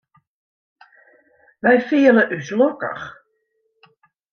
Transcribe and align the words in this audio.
Wy 1.63 1.75
fiele 1.87 2.23
ús 2.37 2.47
lokkich. 2.59 3.07